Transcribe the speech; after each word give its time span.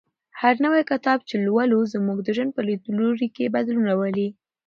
هر 0.41 0.55
نوی 0.65 0.83
کتاب 0.91 1.19
چې 1.29 1.35
لولو 1.45 1.79
زموږ 1.93 2.17
د 2.23 2.29
ژوند 2.35 2.51
په 2.55 2.61
لیدلوري 2.67 3.27
کې 3.35 3.53
بدلون 3.55 3.83
راولي. 3.89 4.29